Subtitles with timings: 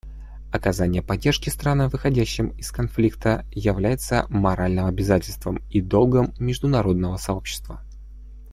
[0.51, 7.83] Оказание поддержки странам, выходящим из конфликта, является моральным обязательством и долгом международного сообщества.